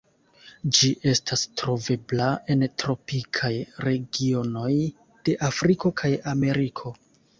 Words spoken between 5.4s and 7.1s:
Afriko kaj Ameriko.